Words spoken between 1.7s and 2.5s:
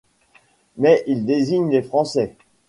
Français.